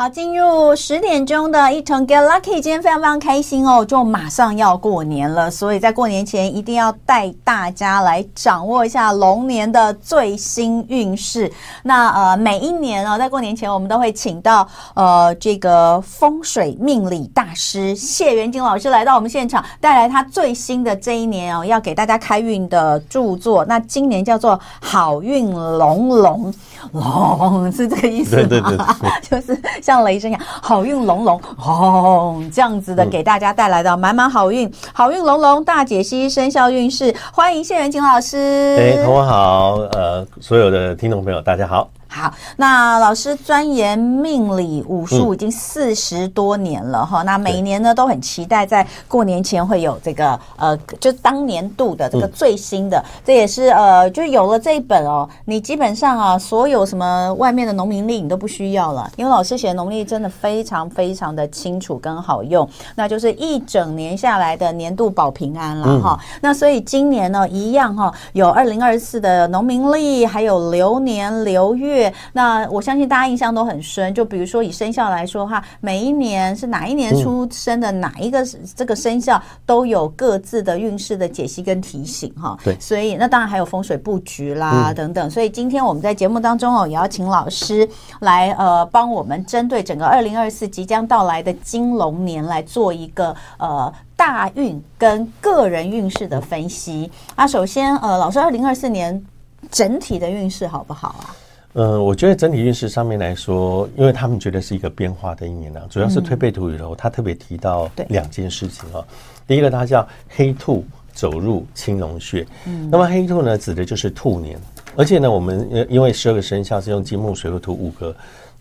[0.00, 11.52] 好，进入十点钟的一同 Get Lucky，今天非常非常开心哦，就马上要过年了，所以在过年前一定要带大家来掌握一下龙年的最新运势。
[11.82, 23.66] 那呃，每一年哦，在过年前我们都会请到呃这个风水命理大师谢元金老师来到我们现场，带来他最新的这一年哦，要给大家开运的著作。
[23.66, 26.54] 那今年叫做好运龙龙
[26.92, 28.46] 龙，是这个意思吗？
[28.48, 28.80] 对对对，
[29.28, 29.60] 就是。
[29.90, 38.36] 像雷声一样，好运隆隆哦，这样子的给大家带来的满满好运，嗯、好运隆隆大解析生肖运势，欢迎谢元景老师。
[38.78, 41.90] 哎，同文好，呃，所有的听众朋友大家好。
[42.12, 66.38] 好，那老师钻研命理武术已经四十多年了哈、嗯，那每年呢都很期待在过年前会有这个呃，就当年度的这个最新的，嗯、这也是呃，就有了这一本哦，你基本上啊，所有什么外面的农民历你都不需要了，因为老师写的农历真的非常非常的清楚跟好用，那就是一整年下来的年度保平安了哈、嗯。
[66.42, 71.99] 那所以今年呢一样哈，有二零二四的农民历，还有流年流月。
[72.32, 82.56] 那我相信大家印象都很深，就比如说以生肖来说哈，每一年是哪一年出生的哪一个这个生肖都有各自的运势的解析跟提醒哈。
[82.62, 85.28] 对，所以那当然还有风水布局啦等等。
[85.30, 87.88] 所以今天我们在节目当中哦，也要请老师
[88.20, 97.46] 来呃帮我们针对整个二零二四即将到来的金龙年来做一个呃大运跟个人运势的分析啊。
[97.46, 99.24] 首先呃，老师二零二四年
[99.70, 101.34] 整体的运势好不好啊？
[101.74, 109.04] 嗯，我觉得整体运势上面来说，因为他们觉得是一个变化的一年呢、啊，主要是推背图里头，他特别提到两件事情啊、哦。
[109.46, 112.46] 第一个，它叫黑兔走入青龙穴。
[112.66, 114.58] 嗯，那么黑兔呢，指的就是兔年，
[114.96, 118.14] 而且呢，我们因为十二个生肖是用金木水火土五个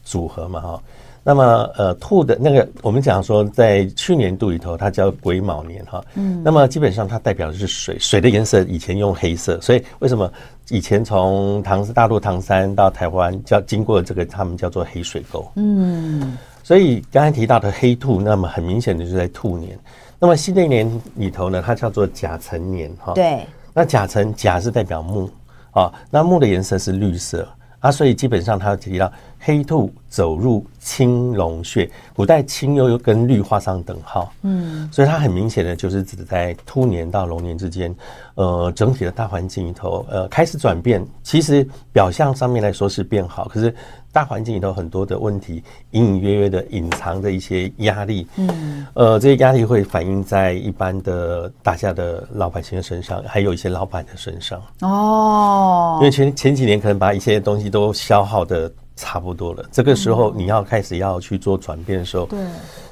[0.03, 0.83] 组合嘛，哈。
[1.29, 6.03] 那么，呃，兔的那个，我们讲说，在去年度里头，它叫癸卯年哈。
[6.15, 6.41] 嗯。
[6.43, 10.33] 那么基本上它代表的是水，水的颜色以前用黑色，所以为什么
[10.69, 15.47] 以前从唐大陆唐山到台湾叫经过这个，他们叫做黑水沟。
[15.53, 16.35] 嗯。
[16.63, 19.77] 所以刚才提到的黑兔，那么很明显的就是在兔年。
[20.17, 23.13] 那么新的一年里头呢，它叫做甲辰年哈。
[23.13, 23.45] 对。
[23.71, 25.29] 那甲辰甲是代表木
[25.69, 27.47] 啊，那木的颜色是绿色。
[27.81, 29.09] 啊，所以基本上它提到
[29.39, 37.95] 黑兔走入青龙穴，古代青又又跟绿画上等号，嗯，所以它很明显的就是指在兔年到龙年之间，
[38.35, 41.05] 呃，整体的大环境里头，呃，开始转变。
[41.23, 43.73] 其实表象上面来说是变好，可是。
[44.11, 54.59] 大环境里头很多的问题，隐隐约约的隐藏着一些压力，嗯，呃，这些压力会反映在一般的大家的老百姓的身上，还有一些老板的身上。
[54.81, 62.37] 哦，因为前前几年可能把一些东西都消耗的差不多了，这个时候你要开始要去做转变的时候，对。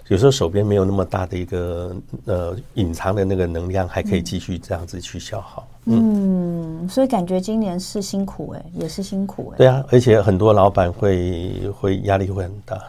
[0.07, 5.67] 有时候手边没有那么大的一个呃隐藏的那个能量，还可以继续这样子去消耗。
[5.83, 9.57] 嗯，嗯，所以感觉今年是辛苦哎、欸，也是辛苦哎、欸。
[9.57, 12.81] 对啊，而且很多老板会会压力会很大。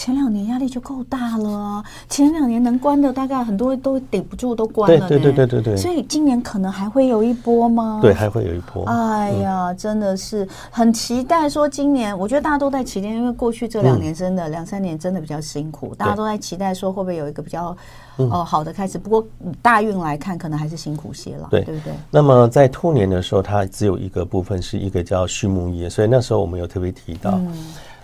[0.00, 5.06] 前两年压力就够大了，前两年能关的大概很多都顶不住，都关了。
[5.06, 5.76] 对对对对对。
[5.76, 7.98] 所以今年可能还会有一波吗？
[8.00, 8.82] 对，还会有一波。
[8.86, 17.76] 哎呀，嗯、真的是很期待说今年，我觉得大家都在期待，因为过去这两年真的两、嗯、三年真的比较辛苦，大家都在期待说会不会有一个比较
[18.16, 18.96] 哦好的开始。
[18.96, 19.22] 不过
[19.60, 21.92] 大运来看，可能还是辛苦些了，对对不对？
[22.10, 27.32] 那么在兔年的时候，它只有一个部分是一个叫畜牧业，所以那时候我们有特别提到。
[27.32, 27.52] 嗯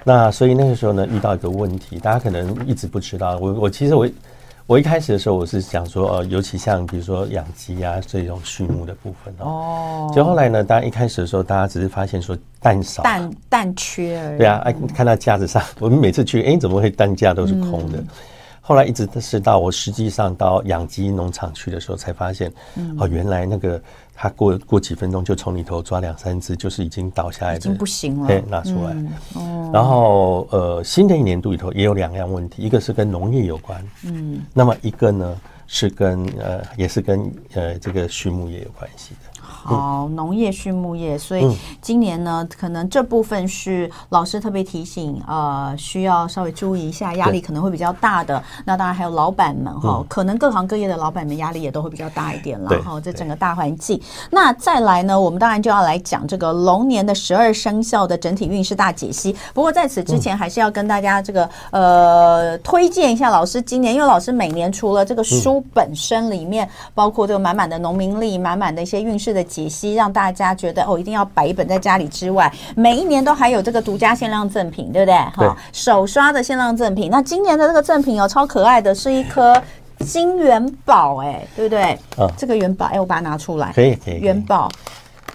[0.09, 3.37] 那所以那个时候呢，遇到一个问题，大家可能一直不知道。
[3.39, 4.09] 我我其实我
[4.65, 10.09] 我一开始的时候，我是想说，呃，尤其像比如说养鸡啊这种畜牧的部分哦。
[10.15, 14.39] 就后来呢，大家一开始的时候，大家只是发现说蛋少，蛋蛋缺而已。
[14.39, 17.99] 对啊，哎，看到架子上，我们每次去，哎，怎么会蛋架都是空的？
[17.99, 18.06] 嗯
[18.66, 22.53] 后来一直是到我实际上到养鸡农场去的时候，才发现，
[22.99, 23.81] 哦，原来那个
[24.12, 28.92] 他过过几分钟就从里头抓两三只，就是已经倒下来的，已经不行了，对，拿出来。
[29.36, 39.26] 嗯、然后呃，新的一年度里头也有两样问题，一个是跟农业有关，嗯，那么一个呢是跟呃也是跟呃这个畜牧业有关系的。
[39.66, 41.45] 好，农业、畜牧业，所以
[41.83, 48.41] 今年呢，可能这部分是老师特别提醒，呃，需要稍微注意一下，压力可能会比较大的。
[48.65, 53.01] 那当然还有老板们哈，可能各行各业的老板们压力也都会比较大一点了哈。
[53.01, 59.34] 这整个大环境，那再来呢，我们当然就要来讲这个龙年的十二生肖的整体运势大解析。
[59.53, 69.42] 不过在此之前，还是要跟大家这个呃推荐一下老师今年，因为老师每年除了这个书本身里面包括这个满满的农民历，满满的一些运势的。
[69.56, 75.14] 解析，让大家觉得哦，一定要摆一本在家里之外，每一年都还有这个独家限量赠品，对不对？
[75.34, 77.10] 哈，手刷的限量赠品。
[77.10, 79.58] 那今年的这个赠品哦，超可爱的，是一颗
[80.00, 81.98] 金元宝，哎，对不对？
[82.18, 84.68] 啊，这个元宝，哎，我把它拿出来，可以，可以，元宝。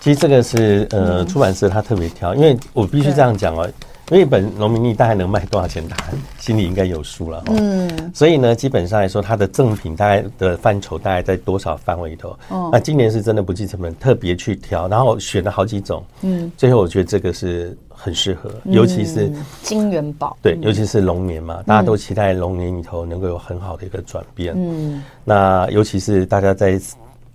[0.01, 3.67] 其实这个是呃，出版社他特别挑，因为我必须这样讲哦。
[4.11, 5.95] 因为本农民历大概能卖多少钱，他
[6.37, 7.41] 心里应该有数了。
[7.47, 12.37] 嗯，所以呢，基本上来说，它的赠品大概的范畴大概在多少范围里头？
[12.49, 16.03] 哦，那今年是真的不计成本，特别去挑，然后选了好几种。
[16.23, 19.31] 嗯，最后我觉得这个是很适合，尤其是
[19.63, 20.35] 金元宝。
[20.41, 24.53] 对，尤其是龙年嘛，大家都期待龙年里头能够有很好的一个转变。
[24.57, 26.77] 嗯，那尤其是大家在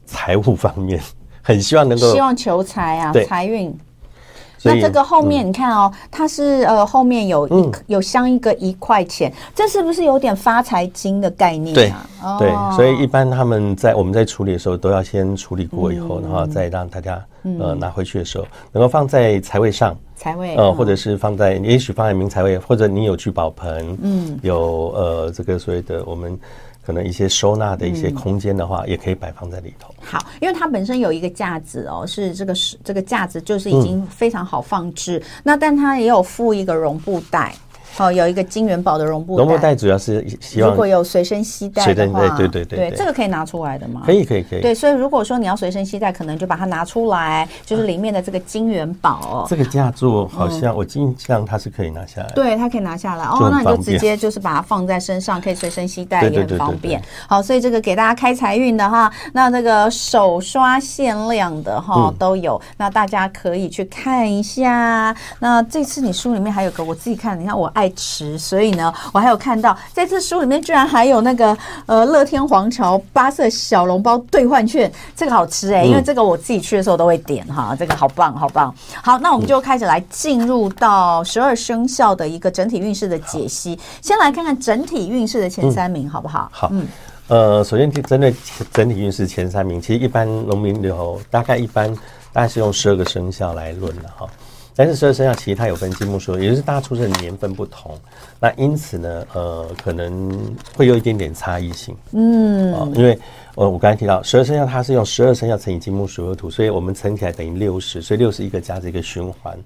[0.05, 1.00] 财务方面，
[1.40, 3.75] 很希望能够希望求财啊，财运。
[4.62, 12.38] 那这个后面你看哦，嗯、它是呃后面有一、嗯、有镶一个一块钱，这是不是有点发财金的概念啊？
[12.38, 17.25] 对，哦、对，所以一般他们在我们在处理的时候都要先处理过以后，嗯、然后再让大家
[17.61, 26.38] 呃拿回去的时候，能够放在财位上，财位呃，或者是放在也许放在明财位，或者你有聚宝盆，嗯，有呃这个所谓的我们。
[26.86, 29.92] 可能一些收纳的一些空间的话，嗯、也可以摆放在里头。
[30.00, 35.18] 好，因为它本身有一个架子哦，是这个是这个架子，就是已经非常好放置。
[35.18, 37.52] 嗯、那但它也有附一个绒布袋。
[37.98, 44.02] 哦，有一个金元宝的绒布袋，绒布袋主要是希望如果有随身携带的话，对对对对，这个可以拿出来的吗？
[44.04, 44.60] 可以可以可以。
[44.60, 49.46] 对，所以如果说你要随身携带，可能就把它拿出来，就是里面的这个金元宝。
[49.48, 53.25] 这个架座好像我印象它是可以拿下来，对，它可以拿下来。
[53.25, 57.02] 哦，那你就直接就是把它放在身上，可以随身携带也很方便。
[57.26, 65.14] 好，所以这个给大家开财运的哈，那这个手刷限量的哈都有，那大家可以去看一下。
[65.38, 68.56] 那这次你书里面还有个我自己看，你看我爱吃，所以。
[68.56, 71.54] 所以呢，我还有看到在这书里面居然还有那个
[71.84, 78.74] 呃乐天皇朝八色小笼包兑换券，这个好吃哎、欸，因为这个我自己去的时候都会点哈，这个好棒好棒。
[79.02, 86.48] 好，那我们就开始来进入到十二生肖的一个整体运势的解析，先来看看整体运势的前三名好不好？
[86.50, 86.88] 好，嗯，
[87.28, 88.34] 呃，首先就针对
[88.72, 91.94] 整体运势前三名，其实一般农民里头大概一般
[92.32, 94.26] 大概是用十二个生肖来论的哈。
[94.76, 97.99] 但是十二生肖其实它有分金木水，也就是大家出生的年份不同，
[98.38, 100.31] 那因此呢，呃，可能
[100.76, 101.96] 会有一点点差异性。
[102.12, 103.19] 嗯，啊，因为
[103.55, 109.58] 呃，我刚才提到十二生肖它是用十二生肖乘以金木水火土，所以我们乘起来等于六十，所以六十一个加这个循环。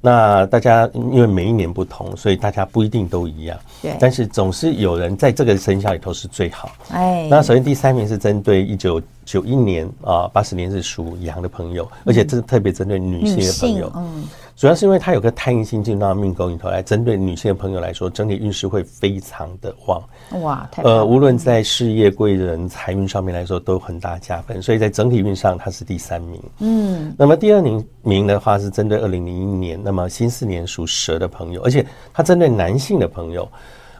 [0.00, 3.58] 那大家因为每一年不同，所以大家不一定都一样。
[3.82, 3.94] 对。
[4.00, 6.70] 但是总是有人在这个生肖里头是最好。
[6.90, 7.26] 哎。
[7.30, 13.92] 那首先第三名是针对一九九一年啊，八十年是属羊的朋友，而且这是特别针对女性的朋友。
[13.96, 14.24] 嗯。
[14.60, 20.02] 主要是因为它有个太阴星进入到命宫里头来，针对女性的朋友来说，整体运势会非常的旺。
[20.42, 24.60] 哇，太呃，无论在事业、贵人、财运上面来说，都有很大加分。
[24.60, 26.38] 所以在整体运上，它是第三名。
[26.58, 33.48] 嗯，那么第二名名的话是针对二零零一年，那么新四年属蛇的朋友，而且它针对男性的朋友，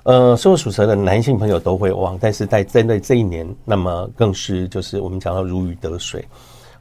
[0.02, 6.22] 呃，所有属蛇的男性朋友都会旺，但是在针对这一年，那么更是就是我们讲到如鱼得水。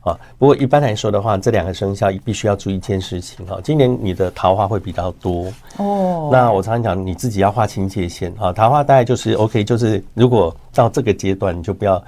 [0.02, 3.60] 啊，不过一般来说的话，这两个生肖必须要注意一件事情哈。
[3.64, 6.30] 今年你的桃花会比较多哦。
[6.32, 8.54] 那我常常讲，你自己要划清界限啊。
[8.54, 12.02] 桃花大概就是 OK，就是如果到这个阶段，你就不要。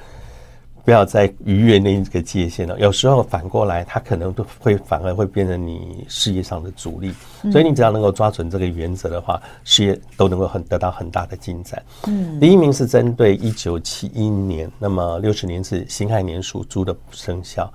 [0.83, 2.79] 不要再逾越那一个界限了。
[2.79, 7.13] 有时候反过来，它可能都会反而会变成你事业上的阻力。
[7.51, 11.81] 所以你只要能够抓准这个原则的话，事业都能够很得到很大的进展。
[12.07, 17.71] 嗯，第一名是针对一九七一年，那么六十年是辛亥年属猪的生肖。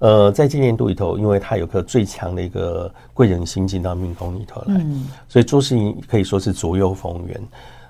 [0.00, 4.84] 呃，在今年度里头，因为它有个最强的一个贵人星进到命宫里头来，
[5.28, 7.40] 所以做事情可以说是左右逢源。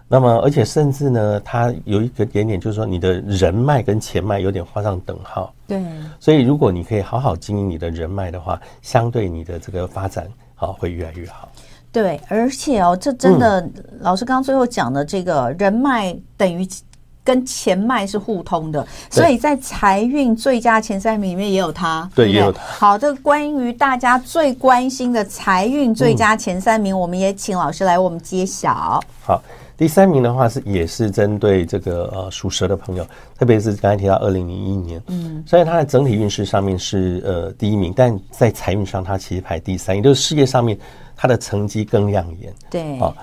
[0.07, 5.53] 那么，而且甚至呢，它有一个点点，就是说你的人脉跟钱脉有点画上等号。
[5.67, 5.83] 对。
[6.21, 11.49] 所以，如果你可以好好经营你的人脉的话，相对你的这个发展啊，会越来越好。
[11.91, 16.69] 对，而且哦，这真的，嗯、老师刚刚最后讲的这个人脉等于
[17.25, 22.09] 跟钱脉是互通的，所以在财运最佳前三名里面也有它。
[22.15, 22.63] 对，也有它。
[22.63, 29.01] 好，这个关于大家最关心的财运最佳前三名，嗯、我们也请老师来为我们揭晓。
[29.23, 29.43] 好。
[29.77, 33.07] 第三名的话是也是针对这个呃属蛇的朋友，
[33.39, 40.79] 特别是刚才提到二零零一年，嗯，虽然它的整体运势上面是呃第一名，但在财运上它其实排第三，也就是事业上面
[41.17, 42.99] 它的成绩更亮眼，对。
[42.99, 43.15] 啊。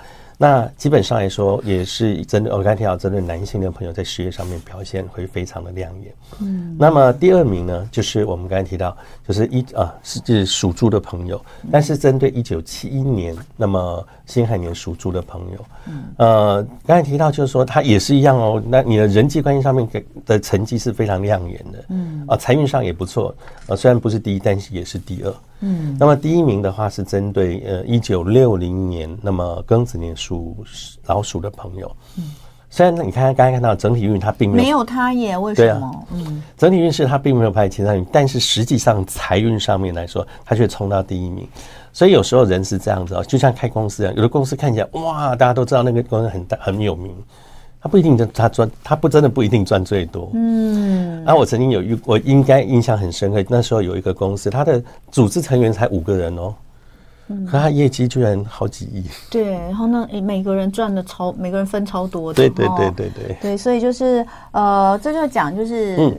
[0.41, 6.11] 那基本上来说，也是针对我刚才提到，针对男性的朋友在事业上面表现会非常的亮眼。
[6.39, 11.39] 嗯，那么第二名呢，就是我们刚才提到，就是一啊是就是属猪的朋友，
[11.71, 23.31] 但是针对一九七一年那么辛亥年属猪的朋友，嗯，呃，刚才提到就是说他也是一样哦，那你的人际关系上面给的成绩是非常亮眼的，嗯，啊，财运上也不错，
[23.67, 25.31] 呃，虽然不是第一，但是也是第二。
[25.61, 30.57] 嗯，那么第一名的话是针对呃一九六零年，那么庚子年属
[31.05, 31.91] 老鼠的朋友。
[32.17, 32.31] 嗯，
[32.69, 35.87] 虽然你看刚才看到整体运它并没有没有他耶，为什么？
[35.87, 41.47] 啊、嗯，整体运势它并没有排前三名，但是实际上财运上面来说，它却冲到第一名。
[41.93, 47.13] 所以有时候人是这样子哦，就像开公司一样，有的公司看起来哇，大家都知道那个公司很大很有名。
[47.83, 50.29] 他不一定，他赚，他不真的不一定赚最多。
[50.35, 53.43] 嗯，啊，我曾经有遇，我应该印象很深刻。
[53.49, 56.53] 那时候有一个公司，它的组织成员才五个人哦，
[57.27, 59.03] 嗯，可他业绩居然好几亿。
[59.29, 62.37] 对，然后呢，每个人赚的超，每个人分超多的。
[62.37, 63.37] 对对对对对。
[63.41, 65.95] 对，所以就是呃，这就讲就是。
[65.97, 66.17] 嗯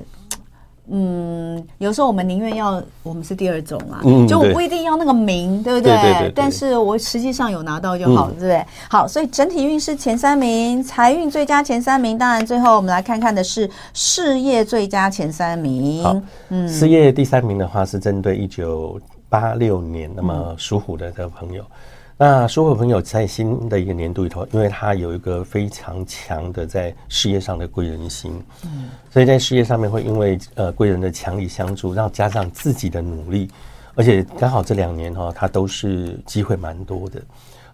[0.90, 5.92] 嗯，有时候我们宁愿要我们是第二种啊，嗯、就我不一定要那个名，对不对？
[5.92, 8.66] 对对对对，但是我实际上有拿到就好，嗯、对不对？
[8.90, 16.22] 好，所以整体运势前三名，财运最佳前三名，当然最后我们来看看的是事业最佳前三名。
[16.48, 21.62] 嗯，事业第三名的话是针对一九八六年，那么属虎的这个朋友。
[21.62, 21.76] 嗯
[22.24, 33.50] 那属虎朋友在新的一个年度里头，因为他有一个非常强的在事业上的贵人心，嗯，所以在事业上面会因为呃贵人的强力相助，然后加上自己的努力，
[33.96, 37.20] 而且刚好这两年哈，他都是机会蛮多的，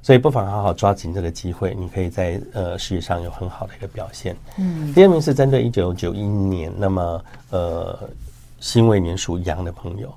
[0.01, 4.35] 所以不妨好好抓紧这个机会，你可以在呃事业上有很好的一个表现。
[4.57, 7.99] 嗯，第二名是针对一九九一年，那么呃
[8.61, 10.11] 辛未年属羊的朋友，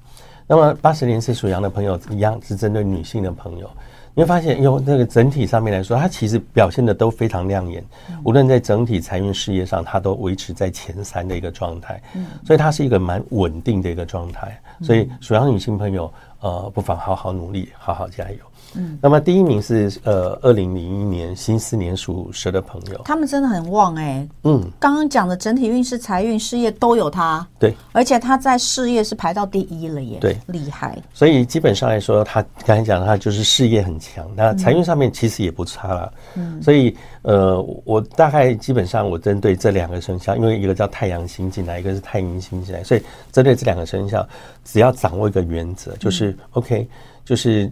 [0.48, 3.70] 那么八十年是属羊的朋友一样是针对女性的朋友。
[4.14, 7.84] 你会发现，用那个整体上面来说，它其实表现的都非常亮眼。
[8.24, 12.02] 无论在整体财运事业上，它都维持在前三的一个状态。
[12.46, 14.60] 所以它是一个蛮稳定的一个状态。
[14.82, 16.12] 所以属羊女性朋友，
[16.42, 18.38] 呃，不妨好好努力，好好加油。
[18.74, 24.30] 嗯，那么第一名是呃，二零零一年新四年属蛇的朋友，他们真的很旺哎、欸。
[24.44, 27.46] 嗯，刚刚讲的整体运势、财运、事业都有他。
[27.60, 30.20] 对，而且他在事业是排到第一了耶。
[30.22, 30.98] 对，厉害。
[31.14, 36.14] 所以基本上来说，他刚才讲他就是事业很强，那财运上面其实也不差了。
[36.36, 44.26] 嗯，所以呃，我大概基本上我针对这两个生肖，因为一个叫太阳星进来，一个是太阴星进来，所以针对这两个生肖，
[44.64, 46.88] 只要掌握一个原则，就是 OK，
[47.24, 47.70] 就是。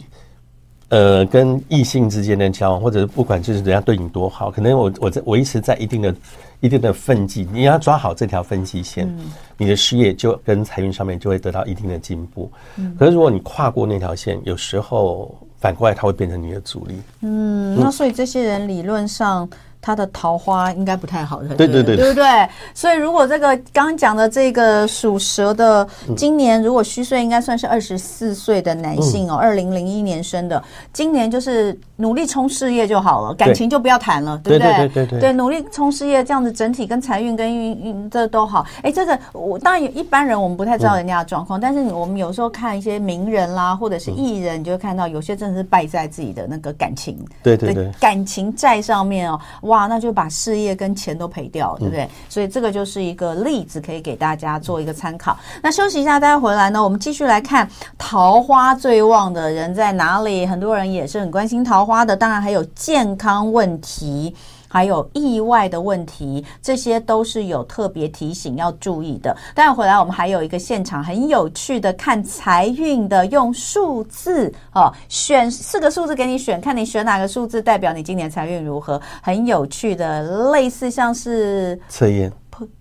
[0.91, 6.15] 呃，跟异性之间的交往，或者是不管就是人家对你多好，可能我我在维持在一定的、
[6.61, 9.25] 一定的分际，你要抓好这条分际线，嗯、
[9.55, 12.51] 你的事业就跟财运上面就会得到一定的进步。
[12.77, 16.95] 嗯、可是如果你跨过那条线，有时候反过来它会变成你的阻力。
[17.21, 19.47] 嗯，那所以这些人理论上。
[19.81, 22.49] 他的桃花应该不太好的，对对对，对不对？
[22.73, 34.77] 所以如果这个刚刚讲的这个属蛇的，今年如果虚岁，应该算是二十四岁的男性哦，二零零一年生的，今年就是努力冲事业就好了，感情就不要谈了，对不对？
[34.77, 38.65] 对对对对，努力冲事业，这样子整体跟财运跟运运这都好。
[38.83, 49.39] 哎，这个我当然有一般人我们不太知道人家的状况，但是我们有时候看一些名人啦，或者是艺人，你就会看到有些真的是败在自己的那个感情，对对对，感情债上面哦。
[49.69, 52.03] 哇，那就把事业跟钱都赔掉，对不对？
[52.03, 55.37] 嗯、所以这个就是一个例子，可以给大家做一个参考。
[55.61, 60.45] 那休息一下，待会回来呢，我们继续来看桃花最旺的人在哪里。
[60.45, 64.35] 很多人也是很关心桃花的，当然还有健康问题。
[64.69, 69.35] 还有意外的问题，这些都是有特别提醒要注意的。
[69.53, 79.01] 待会回来，我们还有一个现场很有趣的看财运的，用数字哦，选四个数字给你选，看你选哪个数字代表你今年财运如何。
[79.21, 82.31] 很有趣的，类似像是测验、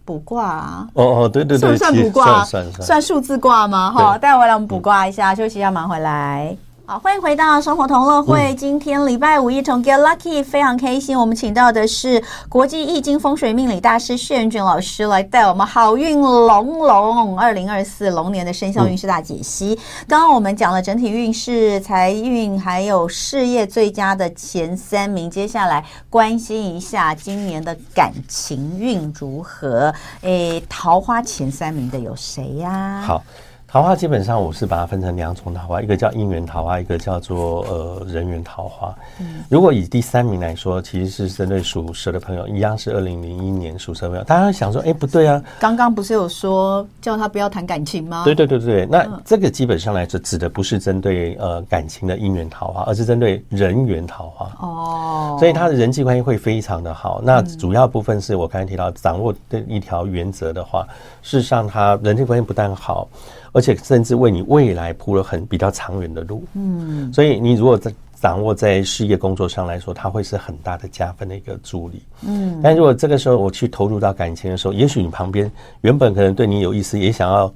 [0.05, 0.89] 卜卦啊。
[0.93, 2.45] 哦哦，对对对，算不算卜卦？
[2.83, 3.91] 算数字卦吗？
[3.93, 6.55] 哈，待会回来我们卜卦一下，休息一下，马上回来。
[6.91, 8.55] 好，欢迎回到生活同乐会。
[8.55, 11.19] 今天礼拜五一同 Get Lucky，非常开心。
[11.19, 19.79] 我们请到的是国际易经风水命理大师谢元君老师来带我们好运龙龙二零二四龙年的生肖运势大解析。
[20.09, 29.95] 刚刚我们讲了整体运势、财运还有事业最佳的前三名，接下来关心一下今年的感情运如何？
[30.23, 33.03] 诶，桃花前三名的有谁呀？
[33.07, 33.23] 好。
[33.71, 38.97] 桃花基本上我是把它分成两种桃花，一个叫姻缘桃花，一个叫做呃人缘桃花。
[39.21, 44.25] 嗯，如果以第三名来说，其实是针对属蛇的朋友，一样是二零零一年属蛇的朋友。
[44.25, 48.25] 大家想说，哎、欸，不对啊，刚刚不是有说叫他不要谈感情吗？
[48.25, 54.51] 对对对对，那这个基本上来说，指的不是针对呃感情的姻缘桃花，而是针对人缘桃花。
[54.67, 57.21] 哦，所以他的人际关系会非常的好。
[57.23, 60.87] 那主要部分是我刚才提到掌握的一条原则的话，
[61.29, 63.07] 事实上他人际关系不但好。
[63.53, 72.61] 而且甚至为你未来铺了很比较长远的路，嗯，所以你如果在掌握在事业工作上来说，它会是很大的加分的一个助力，嗯。
[72.63, 77.53] 但如果这个时候我去投入到感情的时候，也许你旁边原本可能对你有意思，也想要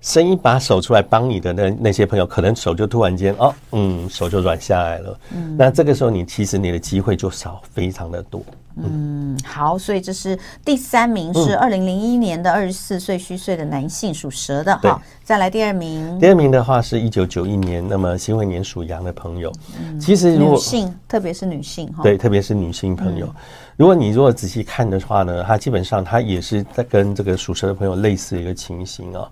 [0.00, 5.56] 伸一把手出来帮你的那那些朋友，可能手就突然间哦，嗯，手就软下来了，嗯。
[5.58, 8.40] 那这个时候你其实你的机会就少非常的多。
[8.80, 14.78] 嗯，好，所以这是第三名，是二零零一年的二十四岁虚岁的男性，属蛇的。
[14.84, 16.16] 好，再来第二名。
[16.20, 19.52] 第二名的话是一九九一年，那么辛未年属羊的朋友。
[19.80, 23.28] 嗯，其实如果女性，特别是女性哈，对，特别是女性朋友，
[23.76, 29.28] 如果你如果仔细看的话呢，他基本上他也是在跟这个属蛇的朋友类似的一个情形啊。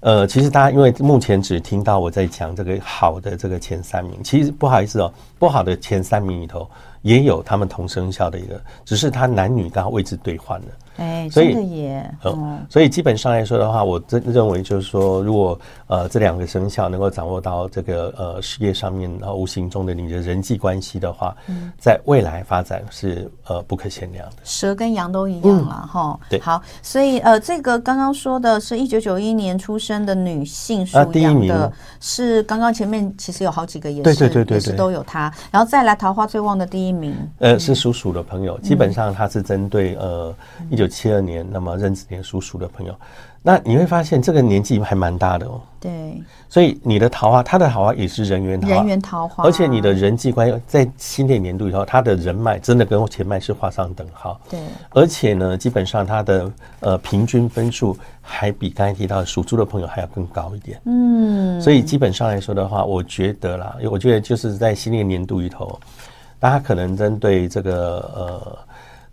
[0.00, 6.68] 呃，其实大家因为目前只听到我在讲这个好的这个前三名，其实不好意思哦，不好的前三名里头。
[7.02, 10.66] 也有他们同生肖的一个，只是他男女刚好位置对换了。
[10.96, 12.14] 哎，真的耶！
[12.24, 24.36] 嗯，所以基本上来说的话，我真认为就是说，如果呃这两个生肖能够掌握到这个呃事业上面，然后无形中的你的人际关系的话，嗯，在未来发展是呃不可限量的。
[24.44, 26.20] 蛇跟羊都一样了哈。
[26.28, 40.34] 对，好，所以呃这个刚刚说的是一九九一年出生的女性属羊的，是刚刚前面其实有好几个也是，对对对对，也是都有她，然后再来桃花最旺的第一名，呃是属鼠的朋友，基本上他是针对呃
[40.68, 40.90] 一九。
[40.90, 42.94] 七二年，那么任子年属鼠的朋友，
[43.42, 45.60] 那你会发现这个年纪还蛮大的哦。
[45.78, 54.38] 对，所以你的桃花，他的桃花也是人缘桃花，人缘桃花，而且你的人际关系在新的年度以后，他的人脉真的跟前脉是画上等号。
[54.50, 54.60] 对，
[54.90, 60.80] 而且呢，基本上他的呃平均分数还比刚才提到属猪的朋友还要更高一点。
[60.84, 65.78] 嗯，所以基本上来说的话，我觉得啦，我觉得就是在新的年度里头，
[66.40, 68.58] 大家可能针对这个呃。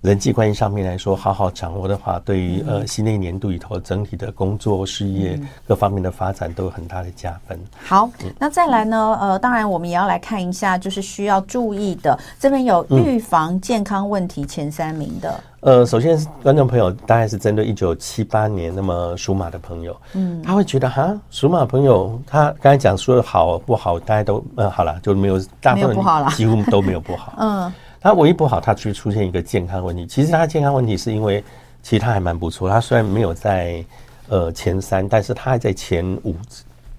[0.07, 5.37] 人际关系上面来说，好好掌握的话，对于呃新的一年度里头整体的工作事业
[5.67, 7.59] 各方面的发展都有很大的加分。
[7.85, 8.09] 好，
[8.39, 9.17] 那再来呢？
[9.19, 15.43] 呃，当然我们也要来看一下，就是需要注意的，这边有预防健康问题前三名的。
[15.59, 27.73] 呃，首先观众朋友大概是针对一九七八年那么属马的朋友，嗯，他会觉得哈，属马朋友他刚才讲说的好不好，大家都呃好了，就没有大部分几乎都没有不好， 嗯。
[28.07, 30.07] 他唯一不好，他去出现一个健康问题。
[30.07, 31.43] 其实他健康问题是因为，
[31.83, 32.69] 其实他还蛮不错。
[32.69, 33.83] 他虽然没有在
[34.29, 36.33] 呃前三，但是他还在前五。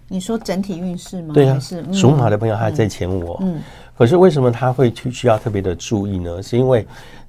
[0.06, 1.32] 你说整体运势吗？
[1.32, 3.38] 对啊，是属马的朋友还在前五。
[3.40, 3.58] 嗯。
[3.96, 6.42] 可是为什么他会去需要特别的注意呢？
[6.42, 6.86] 是因为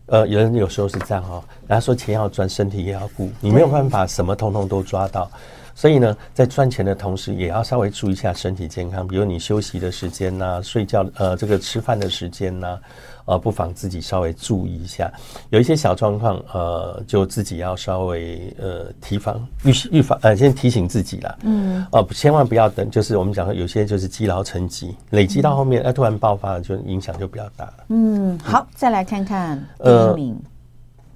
[0.07, 5.31] 呃，有人有时候是这样哈，人家说钱要赚，身体也要顾，你没有办法什么通通都抓到。
[5.73, 12.79] 所以呢，在赚钱的同时，也要稍微注意一下身体健康，比如你休息的时间呐、啊，睡觉呃，这个吃饭的时间呐、啊。
[13.29, 15.11] 呃，不妨自己稍微注意一下，
[15.51, 21.37] 有一些小状况，呃，就自己要稍微呃提防预预防呃，先提醒自己啦。
[21.43, 27.73] 嗯，哦、呃，千万不要等，就是我们讲说有些就是积劳成疾，累积到后面，那、嗯、突然爆发了，就影响就比较大了。
[27.89, 30.41] 嗯，好，再来看看第一名，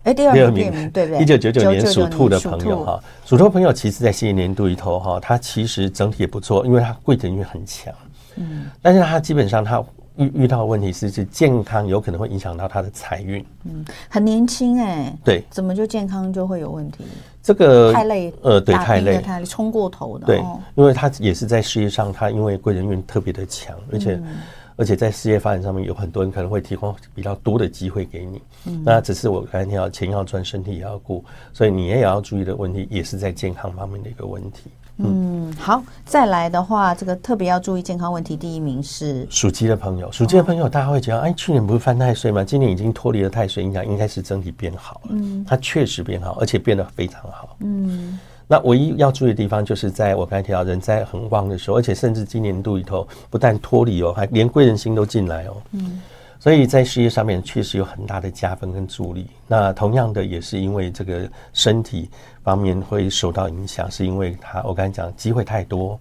[0.03, 1.19] 哎、呃，第二名，名对不对？
[1.19, 7.91] 一九九九年属兔的朋友哈，属兔朋友其实在新年度里头哈，他其实整体也不错，因为他贵人运很强。
[8.35, 9.83] 嗯，但是他基本上他。
[10.17, 13.43] 遇遇到的问题是，是健康有可能会影响到他的财运。
[13.63, 17.03] 嗯，很年轻哎、欸，对，怎么就健康就会有问题？
[17.41, 20.25] 这个太累，呃，对，太累，太累，冲过头的。
[20.25, 20.43] 对，
[20.75, 24.35] 因为他也是在事业上，他因为贵人运特别的强，而且、嗯、
[24.75, 28.41] 而且在事业发展上面有很多人可能会提供比较多的机会给你。
[28.65, 34.69] 嗯，那只是我刚才提到钱要赚，身体也要顾，所以你也要注意的问题也是在健康方面的一个问题。
[34.97, 38.37] 嗯，好，再来的话，这个特别要注意健康问题。
[38.37, 42.43] 第一名是属鸡的朋友，属鸡的朋友，大家会觉得，哎，去年不是犯太岁吗？
[42.43, 45.09] 今年已经脱离了太岁影响，应该是整体变好了。
[45.09, 47.57] 嗯，它确实变好，而且变得非常好。
[47.61, 55.55] 嗯，那唯一要注意的地方，就是在我刚才提到人在很旺的时候，而且甚至今年度里头，不但脱离哦，还连贵人星都进来哦。
[55.71, 56.01] 嗯。
[56.39, 59.27] 所以在事业上面确实有很大的加分跟助力。
[59.47, 61.21] 那同样的也是因为这个
[61.53, 62.09] 身体
[62.43, 65.99] 方面会受到影响，是因为他我刚才讲机会太多，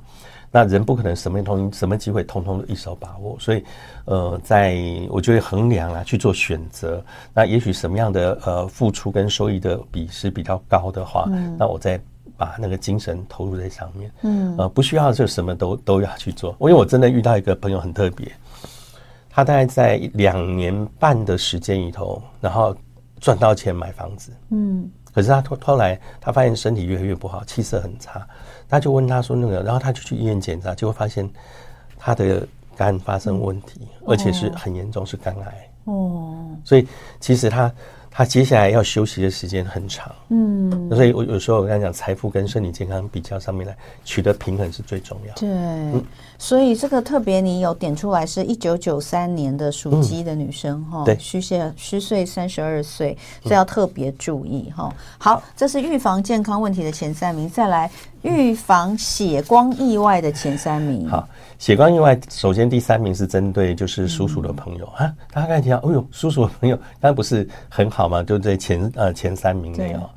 [0.50, 3.36] 那人不可能什么通什么机会通通都一手把握。
[3.40, 3.64] 所以
[4.04, 4.76] 呃，在
[5.08, 7.02] 我觉得衡量啊去做选择，
[7.32, 11.26] 那也许什么样的呃付出跟收益的比是比较高的话，
[11.58, 11.98] 那我再
[12.36, 16.50] 把那个精神投入在上面，嗯，呃，不需要就什么都都要去做。
[16.60, 18.30] 因为我真的遇到一个朋友很特别，
[19.30, 22.76] 他大概在两年半的时间里头，然后
[23.20, 28.26] 赚到钱买房子，嗯，可是他后后来他发现身体越来越不好，气色很差，
[28.68, 31.28] 他就问他说那个，然后他就去医院检查，结果发现
[31.98, 32.46] 他的
[32.76, 36.86] 肝发生问题，而且是很严重，是肝癌，哦，所以
[37.20, 37.72] 其实他。
[38.14, 45.40] 他接下来要休息的时间很长，嗯，所以我有时候我跟他讲，财富跟身体健康比较上面来取得平衡是最重要的。
[45.40, 46.04] 对，嗯、
[46.38, 54.94] 所以这个特别你有点出来是一九九三年的属鸡的女生哈，虚岁虚岁三十二岁，所以要特别注意哈。
[55.16, 57.90] 好，这是预防健康问题的前三名，再来。
[58.22, 61.08] 预防血光意外的前三名。
[61.08, 65.12] 好，血光意外，首先第三名是针对就是叔叔的朋友啊。
[65.32, 70.08] 大家刚才提到，哦呦，叔叔的朋友，当然不是很好嘛，就在前呃前三名内哦。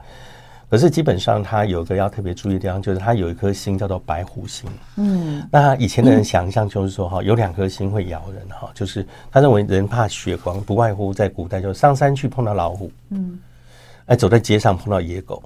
[0.67, 4.69] 可是基本上，他有一个要特别注意的地方，就是他有一颗星叫做白虎星。
[4.97, 13.39] 嗯，那以前的人想象就是说哈，有两颗星会咬人哈，就是他认为人怕血光，不外乎在古代就上山去碰到老虎，嗯，
[14.07, 15.41] 哎，走在街上碰到野狗。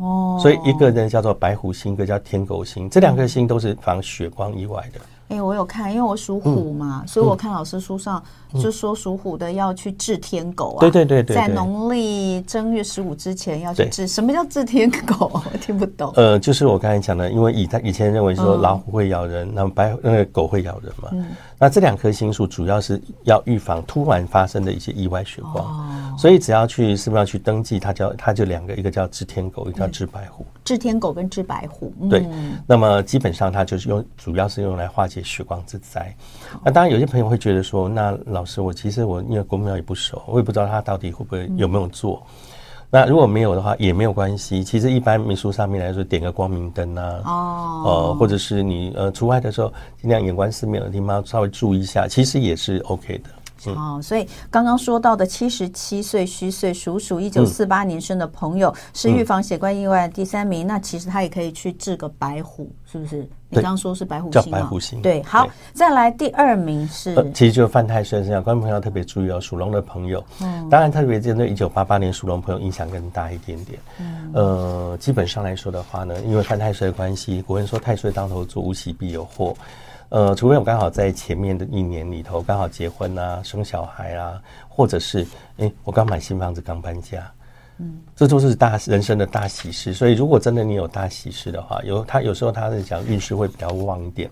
[0.00, 5.00] 哦，所以一个呢叫做白虎星，一个叫天狗星，这两颗星都是防血光意外的。
[5.28, 8.20] 哎、欸，我有看，因为我属虎嘛，嗯、所以我看老师书上
[8.60, 10.80] 就说属虎的要去治天狗啊。
[10.80, 14.08] 对对对对，在农历正月十五之前要去治。
[14.08, 15.30] 什么叫治天狗？
[15.32, 16.12] 我听不懂。
[16.16, 21.10] 呃，就是我刚才讲的，因为以他以前认为说老虎会咬人，那么白那个狗会咬人嘛。
[21.12, 21.24] 嗯。
[21.60, 27.78] 那这两颗星数主要是要预防突然发生的一些意外血光，哦、所以只要去是不是要去登记？
[27.78, 30.44] 它叫它就两个，一个叫治天狗，一个叫治白虎。
[30.64, 31.92] 治天狗跟治白虎。
[32.00, 32.26] 嗯、对。
[32.66, 35.20] 那么基本上它就是用，主要是用来化解。
[35.30, 36.16] 血光之灾，
[36.64, 42.20] 那当然有些朋友会觉得说，那老师我其实我因为国庙也不熟，我也不知道他到底会不会有没有做。
[42.26, 42.38] 嗯、
[42.90, 44.64] 那如果没有的话也没有关系。
[44.64, 53.30] 其实一般民俗上面来说，点个光明灯啊，哦，呃，或者是你呃出外的时候尽量眼观四面耳听八方稍微注意一下，其实也是 OK 的。
[53.66, 60.66] 嗯、哦，所以刚刚说到的七十七岁虚岁属鼠，一九四八年生的朋友、嗯、是预防血管意外第三名。
[60.66, 63.28] 嗯、那其实他也可以去治个白虎，是不是？
[63.52, 65.02] 你刚刚说是白虎星，白虎星。
[65.02, 73.78] 对，好，对再来第二名是，呃、其实就是犯太岁身上，观众朋友要特别注意哦，属龙的朋友，嗯，当然特别针对一九八八年属龙朋友影响更大一点点。
[73.98, 79.52] 嗯，呃，基本上来说的话呢，因为犯太岁的关系，古人说太岁当头坐，无喜必有祸。
[80.10, 85.24] 呃，除非我刚好在前面的一年里头刚好结婚啊、生小孩啊，或者是
[85.58, 87.30] 哎，我刚买新房子、刚搬家，
[87.78, 89.94] 嗯，这都是大人生的大喜事。
[89.94, 94.28] 所以，如果真的你有大喜事的话，有他有时候他是讲运势会比较旺一点，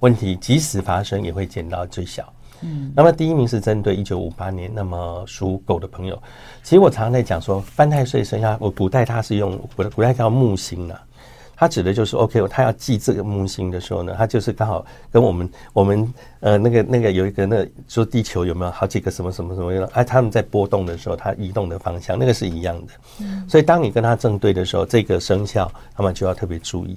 [0.00, 2.32] 问题即使发生也会减到最小。
[2.62, 6.20] 嗯，那么第一名是针对一九五八年，那么属狗的朋友，
[6.64, 11.06] 其实我常常在讲说，犯太岁生下我古代他是用古古代叫木星呢、啊。
[11.60, 22.92] 他指的就是 OK，他要记这个木星的时候呢，他就是刚好跟我们我们呃那个那个有一个那、说地球有没有好几个什么什么什么哎，他们在波动的时候，它移动的方向那个是一样的。
[23.20, 26.96] 嗯、所以当你跟他正对的时候，这个生肖他们就要特别注意。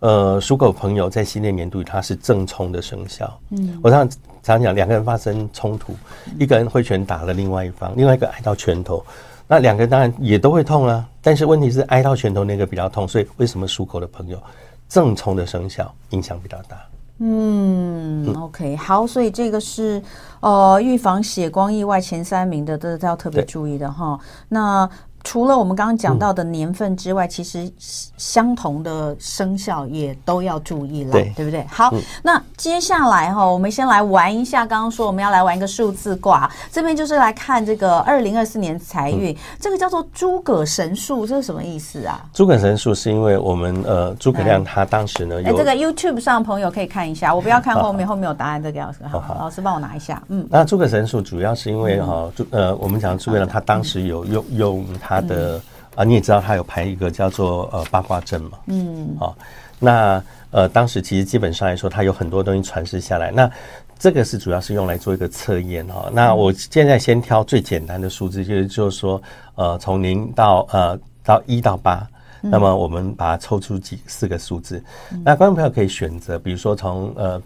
[0.00, 3.40] 呃，属狗朋友在新的年度它是正冲的生肖。
[3.52, 4.06] 嗯，我常
[4.42, 5.94] 常讲两个人发生冲突，
[6.38, 9.02] 一个人挥拳打了另外一方，另外一个挨到拳头。
[9.46, 14.42] 那两个当然也都会痛啊，但是问题是挨到拳头那个比较痛，所以为什么属狗的朋友
[14.88, 16.76] 正冲的生肖影响比较大？
[17.18, 20.02] 嗯，嗯，OK，好，所以这个是
[20.40, 24.18] 呃预防血光意外前三名的，都是要特别注意的哈。
[24.48, 24.88] 那
[25.24, 31.66] 除了我们刚刚讲到的年份之外，嗯、其实相同的生肖也都要注意了，对，对不对？
[31.68, 34.66] 好，嗯、那接下来哈，我们先来玩一下。
[34.66, 39.34] 刚刚说我们要来玩一个数字卦，这边就是来看这个二零二四年财运。
[39.34, 42.22] 嗯、这个叫做诸葛神数，这是什么意思啊？
[42.34, 50.22] 诸葛神数是因为我们呃诸葛亮他当时呢，哎，这个 YouTube 上的朋友可以看一下，我不要看后面，后面有答案，这个老师，好，好，老师帮我拿一下。
[50.28, 55.13] 嗯，那诸葛神数主要是因为哈，诸、嗯、呃，我们讲诸葛亮他当时有用用他。
[55.20, 55.60] 他的
[55.94, 59.32] 啊，你也知道他有排一个叫做呃八卦阵嘛，嗯，啊，
[59.78, 63.48] 那呃当时其实基本上来说，他有很多东西传世下来，那
[63.96, 66.10] 这个是主要是用来做一个测验哈。
[66.12, 69.22] 那我现在先挑最简单的数字，就是就是说
[69.54, 72.04] 呃从零到呃到一到八，
[72.40, 74.82] 那么我们把它抽出几四个数字，
[75.24, 77.40] 那观众朋友可以选择，比如说从呃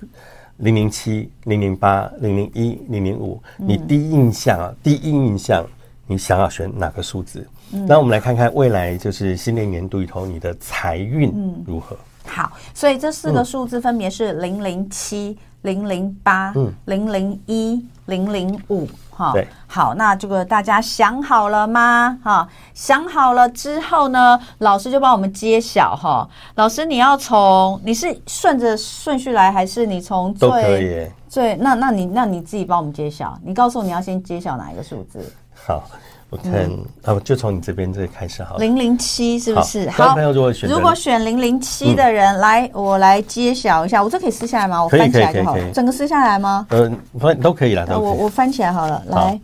[0.56, 5.66] 零零七、零零八、零零一、零零五，你第一印象啊，第一印象。
[6.10, 7.46] 你想要选哪个数字？
[7.72, 11.32] 嗯、那我们来看看未来就是新的年度里头你的财运
[11.66, 11.96] 如何？
[12.26, 16.52] 好，所以这四个数字分别是零零七、零零八、
[16.84, 18.86] 零零一、零零五。
[19.10, 22.16] 哈，对，好，那这个大家想好了吗？
[22.22, 26.28] 哈，想好了之后呢，老师就帮我们揭晓哈。
[26.54, 31.56] 老师，你要从你是顺着顺序来，还是你从最都可以最？
[31.56, 35.18] 那那你那你自己帮我们揭晓，你告诉我你要先揭晓哪一个数字？
[35.66, 35.82] 好。
[36.30, 36.68] 我看，
[37.04, 38.60] 啊，就从你这边这开始好了。
[38.60, 39.88] 零零七是不是？
[39.88, 44.02] 好，朋友如果选如果选零零七的人来，我来揭晓一下。
[44.04, 44.84] 我这可以撕下来吗？
[44.84, 45.70] 我翻起来就好了。
[45.72, 46.66] 整个撕下来吗？
[46.68, 47.98] 嗯，翻都可以了。
[47.98, 49.02] 我我翻起来好了。
[49.06, 49.40] 来，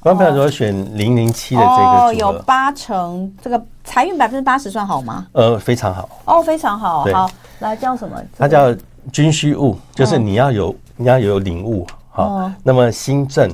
[0.00, 5.26] 观众朋友如果选零零七的这个，哦，有八成，这个财运百分之八十算好吗？
[5.32, 6.08] 呃，非常好。
[6.24, 7.04] 哦，非常好。
[7.12, 8.16] 好，来叫什么？
[8.38, 8.74] 它叫
[9.12, 11.86] 军需物，就是你要有你要有领悟。
[12.08, 13.46] 好，那么新正。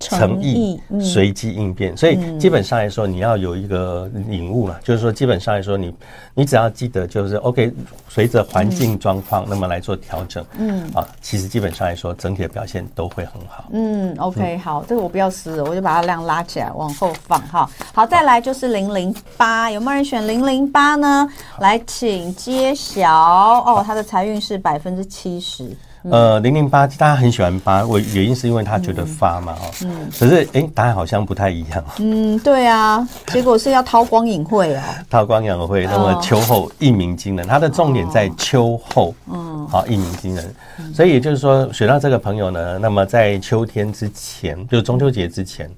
[0.00, 5.94] 诚意，随机应变，所以基本上来说，你要有一个领悟嘛，嗯、就是说，基本上来说你，你
[6.36, 7.70] 你只要记得，就是 OK，
[8.08, 10.90] 随着环境状况，那么来做调整，嗯。
[10.94, 13.66] 啊，其实基本上来说，整体的表现都会很好。
[13.72, 17.68] 嗯，OK，好，这个我不要撕了，我就把它量拉起来往后放哈。
[17.92, 21.28] 好，再来就是零零八，有没有人选零零八呢？
[21.58, 23.10] 来，请揭晓。
[23.10, 25.76] 哦，他的财运是百分之七十。
[26.02, 31.84] 呃，零零八，大家很喜欢八，我原因是因为他觉得发嘛，哦，嗯，可是哎，答案好像不太一样。
[31.98, 40.54] 嗯，对啊，结果是要韬光养晦啊， 韬光养晦，那么秋后一鸣惊人，它的重点在秋后，嗯，好，一鸣惊人，
[40.94, 45.70] 所以也就是说，选到这个朋友呢，那么在秋天之前，就中秋节之前，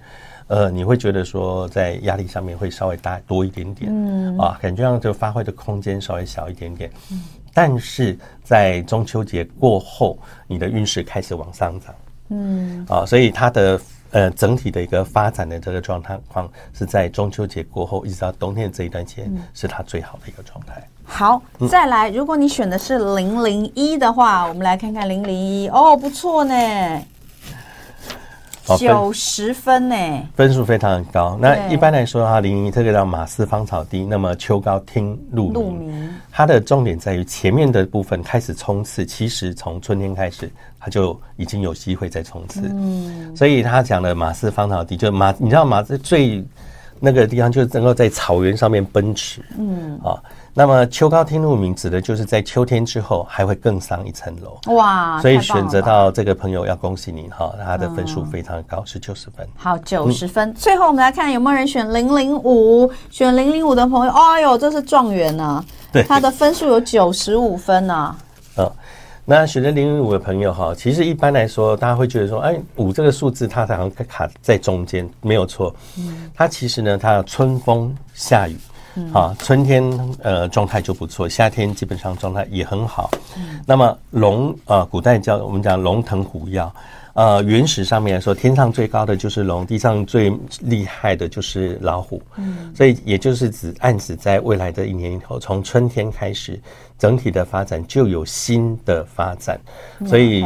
[0.46, 7.20] 呃，你会觉得说在压力上面会稍微大多一点点，嗯，啊，感觉上就发挥的空间稍微小一点点，嗯。
[7.54, 11.94] 但是在中秋节过后，你的运势开始往上涨，
[12.30, 20.82] 嗯，啊，所以它的呃整体的一个发展的这个状态况是在中秋节过后一直到冬天这一段时间是它最好的一个状态。
[21.04, 26.54] 好，再来，如果你选的是零零一的话，我们来看看零零一，哦，不错呢。
[28.78, 29.96] 九十分呢，
[30.36, 31.36] 分数非常高。
[31.40, 39.04] 那一般来说的话，零零一这个叫马四芳草低，那么秋高听鹿鸣，它的重点在于前面的部分开始冲刺。
[39.04, 42.60] 其实从春天开始，它就已经有机会再冲刺。
[42.62, 46.44] 嗯，所以他讲的马四芳草低，就马，你知道马最
[47.00, 49.42] 那个地方就能够在草原上面奔驰。
[49.58, 50.22] 嗯，啊。
[50.54, 55.18] 那么秋高听鹿鸣指的就是在秋天之后还会更上一层楼哇！
[55.22, 59.48] 所以选择到这个朋友要恭喜你哈，他的分数非常高，是九十分。
[59.56, 60.50] 好，九十分。
[60.50, 65.64] 嗯、最后我们来看有没有人选零零五，选零零五的朋友，哎呦，这是状元呐、啊！
[65.90, 68.16] 对，他的分数有九十五分呐、啊。
[68.58, 68.72] 嗯，
[69.24, 75.74] 那选择零零五的朋友哈，其实一般来说，大家会觉得说，哎，五这个数字它好像卡在中间，没有错。
[75.96, 78.56] 嗯，它其实呢，它有春风夏雨。
[79.12, 79.82] 好，春天
[80.22, 83.10] 呃状态就不错，夏天基本上状态也很好。
[83.36, 86.60] 嗯，那么龙呃，古代叫我们讲龙腾虎跃，
[87.14, 92.22] 呃，原始上面来说，天上最高的就是龙，地上最厉害的就是老虎。
[92.36, 96.60] 嗯，所以也就是指暗指在未来的一年里头，从春天开始。
[96.98, 99.60] 整体的发展就有新的发展，
[100.06, 100.44] 所以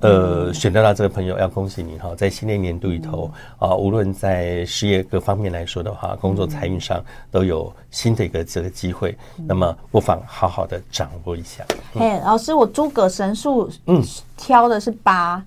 [0.00, 11.64] 呃，选到到这个朋友要恭喜你哈，在新的一年度里头啊，无论在事业各方面来说的话，工作财运上都有新的一个这个机会，那么不妨好好的掌握一下。
[11.94, 14.04] 嘿，老师，我诸葛神数嗯。
[14.36, 15.42] 挑的是八，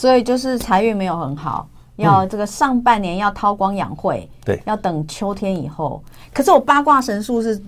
[0.00, 6.02] 所以就是财运没有很好，要这个上半年要韬光养晦，对，要等秋天以后。
[6.32, 7.60] 可是我八卦神术是。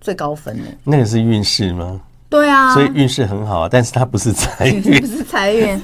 [0.00, 1.98] 最高分的，那个是运势吗？
[2.28, 5.80] 对啊，所以运势很好啊，但是它不是财运， 不是财运。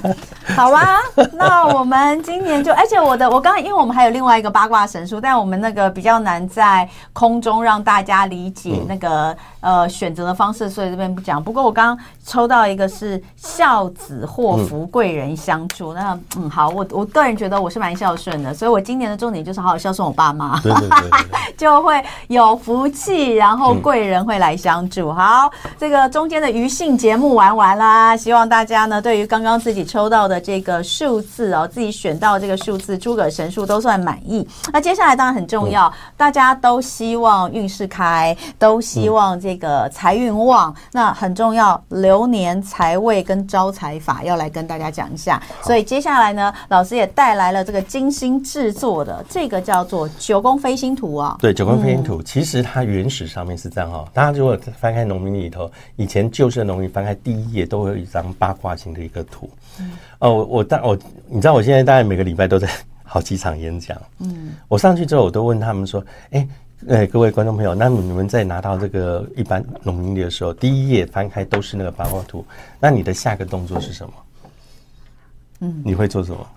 [0.55, 0.97] 好啊，
[1.33, 11.41] 那我们今年就，而且我的，我刚刚因为我们还有另外一个八卦神书，但我们那个比较难在空中让大家理解那个、嗯、呃选择的方式，所以这边不讲。
[11.41, 25.13] 不过我刚刚抽到一个是孝子祸福贵人相助，嗯、那嗯好，我我个人觉得我是蛮孝顺的，所以我今年的重点就是好好孝顺我爸妈，对对对对 就会有福气，然后贵人会来相助。
[25.13, 25.49] 好，
[25.79, 26.40] 这个中间。
[26.41, 34.45] 的余兴节目玩完啦，希望大家呢对于刚刚自己抽到的这个数字哦，自己选到这个数字诸葛神数都算满意。
[34.73, 40.73] 那接下来当然很重要，嗯、大家都希望运势开，都希望这个财运旺。
[40.73, 45.39] 嗯、那很重要，流年财位跟招财法要来跟大家讲一下。
[45.61, 51.37] 所以接下来呢，老师也带来了这个精心制作的这个叫做九宫飞星图啊。
[51.39, 54.07] 对，九宫飞星图，嗯、其实它原始上面是这样哈、哦。
[54.11, 56.20] 大家如果翻开农民历里头，以前。
[56.29, 62.69] 就是容易翻开第一页都会有一张八卦型的一个图，嗯、哦，我我但我你知道我现在大概每个礼拜都在
[63.03, 66.47] 好几场演讲，嗯，我上去之后我都问他们说，哎，
[66.87, 72.45] 哎，各位观众朋友，那你们在拿到这个一般农民历的时候，第一页翻开都是那个八卦图，
[72.79, 74.13] 那你的下个动作是什么？
[75.61, 76.47] 嗯，你会做什么？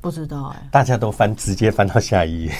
[0.00, 0.68] 不知道哎、欸。
[0.70, 2.52] 大家都翻，直接翻到下一页，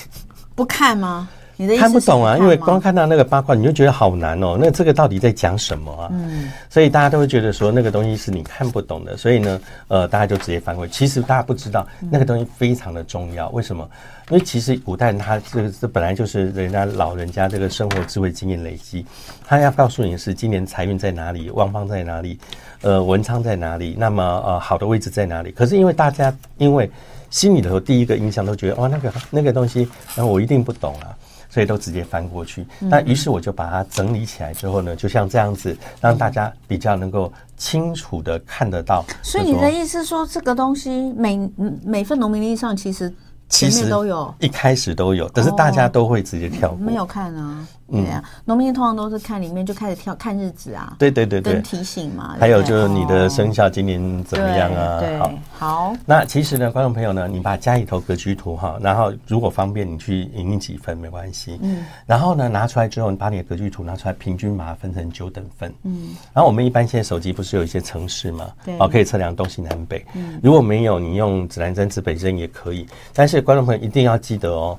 [0.55, 1.29] 不看吗？
[1.57, 4.57] 你的看不懂啊，因为光看到那个八卦，你就觉得好难哦。
[4.61, 6.09] 那这个到底在讲什么啊？
[6.13, 10.89] 嗯，所以大家都会觉得说那个东西是你看不懂的，所以呢，呃，大家就直接翻回。
[10.89, 13.89] 其实大家不知道那个东西非常的重要，为什么？
[14.31, 19.05] 因为其实古代他这个这本来就是人家老人家这个生活智慧经验累积，
[19.47, 22.39] 他要告诉你是今年财运在哪里，旺方在哪里，
[22.81, 25.51] 呃，文昌在哪里，那么呃好的位置在哪里？
[25.51, 26.91] 可是因为大家因为
[27.29, 29.87] 心里头第一个印象都觉得哦那个那个东西，
[30.17, 31.15] 然后我一定不懂啊。
[31.55, 39.05] 所以都直接翻过去，那于是我就把它整理起来之后呢，就像这样子，让大家比较能够清楚的看得到。
[39.23, 41.49] 所以你的意思说，这个东西每
[41.85, 43.09] 每份农民历上其实
[43.49, 47.65] 前面都有，一开始都有，但是大家都会直接跳过，没有看啊。
[47.91, 52.35] 对啊，农民通常都是看里面就开始跳看日子啊，对对对对，提醒嘛。
[52.41, 55.01] 还有就是你的生肖今年怎么样啊？
[55.01, 55.19] 对，
[55.59, 61.85] 好，那其实呢，观众朋友呢，你把家里头格局图哈，然后如果方便你去影印几份没关系，嗯。
[62.07, 66.17] 然后呢，拿出来之后，你把你的格局图拿出来，平均把它分成九等份，嗯。
[66.33, 70.05] 然后我们一般现在手机不是有一些城市嘛，对，哦，可以测量东西南北。
[70.15, 70.41] 嗯。
[70.43, 72.87] 如果没有，你用指南针、指北针也可以。
[73.13, 74.79] 但是观众朋友一定要记得哦。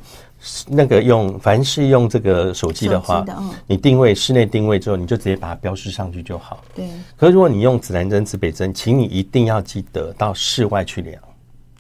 [0.67, 6.63] 那个用，凡是用这个手机的话，的你定位室内定位之后，你就直接把它标示上去就好。
[6.75, 6.87] 对。
[7.17, 11.21] 可是如果你用指南针、指北针，请你一定要记得到室外去量。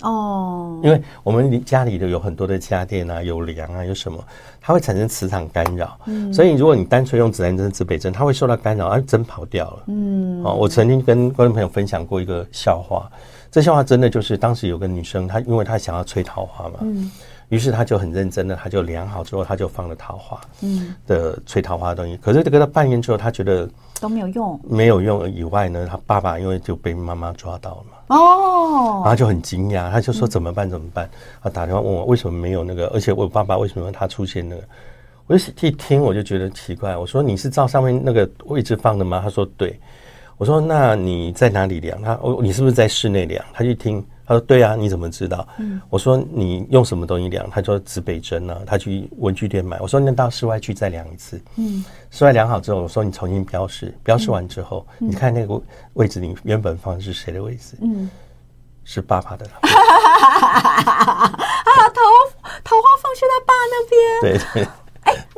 [0.01, 0.79] 哦。
[0.83, 4.23] 因为我们家里的有很多的家电啊，有梁啊，有什么，
[4.59, 5.97] 它会产生磁场干扰。
[6.05, 6.33] 嗯。
[6.33, 9.83] 所以如果你单纯用指南针、指北针，它会受到干扰，而针跑掉了。
[9.87, 10.43] 嗯。
[10.43, 13.09] 哦，我曾经跟观众朋友分享过一个笑话，
[13.51, 16.79] 这笑话真的就是当时有个女生，她因为她想要吹桃花嘛。
[16.81, 17.11] 嗯。
[17.49, 22.17] 于是他就很认真的，他就量好之后，他就放了桃花，嗯，的吹桃花的东西。
[22.17, 23.69] 可是这个到半年之后，他觉得
[24.01, 30.67] 都没有用，没有用以外呢，他爸爸因为就被妈妈抓到了嘛，哦，然后就很惊讶，他就说怎么办？
[30.67, 31.07] 怎么办？
[31.43, 34.63] 他打电话问我为什么没有那个，而且我爸爸为什么他出现那个？
[35.27, 39.21] 我就一听我就觉得奇怪，我说你是照上面那个位置放的吗？
[39.23, 39.79] 他说对，
[40.37, 42.01] 我说那你在哪里量？
[42.01, 43.45] 他哦，你是不是在室内量？
[43.53, 44.03] 他一听。
[44.25, 49.79] 他说：“对啊，你怎么知道？”嗯，我说：“你用什么东西量？”他说：“指北针呢。”他去文具店买。
[49.79, 55.61] 我说：“那到室外去再量一次。”嗯，室外量好之后，我说：“你重新标示，标示完之后，你看那个
[55.93, 57.77] 位置，你原本放的是谁的位置？
[57.81, 58.09] 嗯，
[58.83, 59.45] 是爸爸的。
[59.61, 61.29] ”啊，
[61.89, 62.01] 桃
[62.63, 64.41] 桃花放去他爸那边。
[64.53, 64.67] 对对。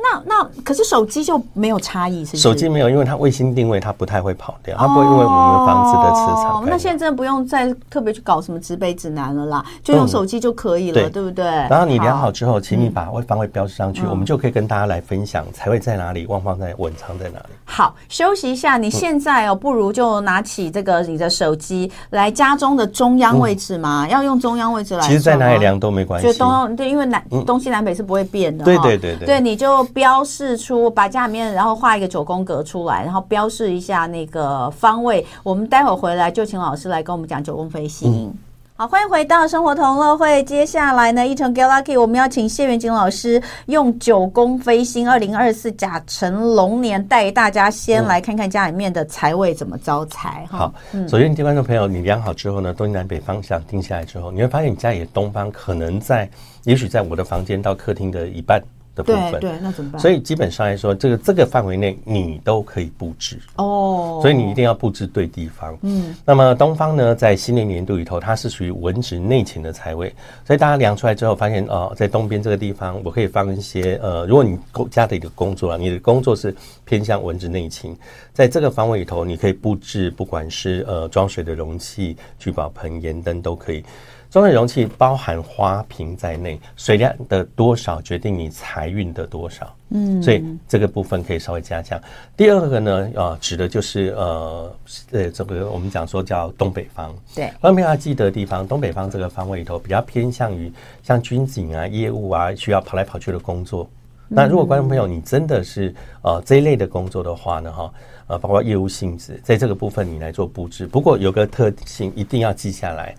[0.08, 2.42] 哎，那那可是手机就没有差异，是不是？
[2.42, 6.62] 手机没有，因为它卫星定位，它不太会跑掉，它不会因为我们房子的磁场。
[6.62, 11.44] 哦，那现在真的不用再特别去搞什么指北指南了啦，就用手机就可以了，对，对不对？
[11.44, 17.46] 然后你量好之后，请你把方位标示上去，我们就可以跟大家来分享财位在哪里，旺放在稳藏在哪里。
[17.64, 25.06] 好，休息一下，你现在哦，不如就拿起这个你的手机来家中的中央位置嘛，要用中央位置来。
[25.06, 26.26] 其实，在哪里量都没关系。
[26.26, 28.64] 就东对，因为南东西南北是不会变的。
[28.64, 29.58] 对对对对，对你。
[29.58, 35.26] 就标示出把家里面，然后画一个九宫格出来，然后标示一下那个方位。
[35.42, 38.28] 我们待会儿回来就请老师来跟我们讲九宫飞星。
[38.28, 38.32] 嗯、
[38.76, 40.40] 好，欢迎回到生活同乐会。
[40.44, 50.46] 接下来呢，一成 Get Lucky，我们要请谢元锦老师用九宫飞星二零二四甲辰龙年带大家先来看看家里面的财位怎么招财。
[50.52, 50.74] 嗯、好，
[51.08, 56.30] 首先，听观众朋友，你量好之后呢，东西南北方向定下来之后，你会发现你家里的东方可能在，
[56.62, 58.62] 也许在我的房间到客厅的一半。
[58.98, 60.00] 的部分，对，对，那怎么办？
[60.00, 64.18] 所以基本上来说，这个这个范围内你都可以布置哦。
[64.20, 65.78] 所以你一定要布置对地方。
[65.82, 70.12] 嗯，那么东方呢，在新的年度里头，它是属于文职内勤的财位，
[70.44, 74.58] 所以大家量出来之后，发现哦，在东边这个地方，我可以放一些呃，如果你
[74.90, 77.96] 家的一个工作啊，你的工作是偏向文职内勤，
[78.32, 83.84] 在这个方位里头，你可以布置，不管是呃装水的容器、聚宝盆、盐灯都可以。
[84.30, 89.74] 装水容器包含花瓶在内，水量的多少决定你财运的多少。
[89.88, 91.98] 嗯，所以这个部分可以稍微加强。
[92.36, 94.76] 第二个呢，啊，指的就是呃，
[95.12, 97.14] 呃，这个我们讲说叫东北方。
[97.34, 100.70] 对，方面要记得的地方，东北方这个方位里头比较偏向于
[101.02, 103.88] 像军警啊、业务啊，需要跑来跑去的工作。
[104.30, 107.90] 那如果观众朋友你真的是呃这一类的工作的话呢，哈，
[108.26, 110.86] 呃，包括业务性质，在这个部分你来做布置。
[110.86, 113.14] 不过有个特性一定要记下来。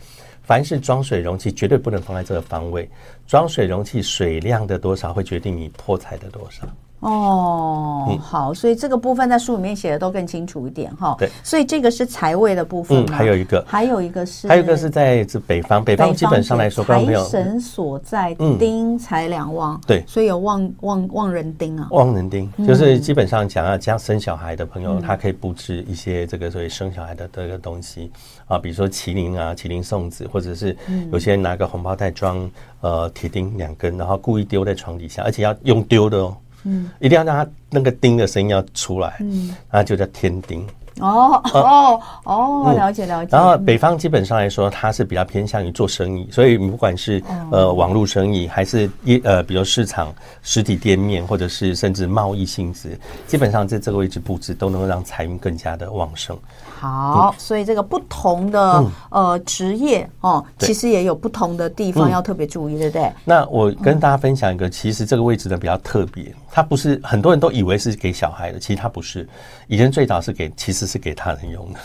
[0.50, 2.90] 凡是装水容器，绝对不能放在这个方位。
[3.28, 6.68] 装水容器水量的多少，会决定你破财的多少。
[7.00, 11.16] 哦，嗯、好，所以这个部分在书里面写的都更清楚一点哈。
[11.18, 13.06] 对，所以这个是财位的部分。
[13.06, 19.76] 嗯，还有一个，还有一个是，还有一个是在这北方，北方基本上来说，财神所在丁财两旺。
[19.76, 21.88] 嗯、对，所以有旺旺旺人丁啊。
[21.92, 28.12] 旺人丁就是基本上讲要将生小孩的朋友，嗯、他可以布置一些这个所谓生小孩的这个东西
[28.48, 30.76] 啊，比如说麒麟啊、麒麟送子，或者是
[31.14, 36.36] 有些人拿个红包袋装呃铁钉两根，然后故意丢在床底下，而且要用丢的哦。
[36.64, 40.66] 嗯，一定要让它那个钉的声音要出来，嗯，那就叫天钉。
[40.99, 43.30] 哦哦哦，了解了解。
[43.32, 56.38] 然后北方基本上来说，它是比较偏向于做生意，所以不管是呃网络生意，还是一呃比如市场实体店面，或者是甚至贸易性质，基本上在这个位置布置都能够让财运更加的旺盛。
[56.80, 63.11] 好，所以这个不同的呃职业哦，其实也有不同的地方要特别注意，对不对？
[63.25, 69.27] 那我跟大家分享一个，其实这个位置呢比较特别，它不是很多人都以为是给小孩的，其实它不是，
[69.67, 71.80] 以前最早是给，其实是给大人用的。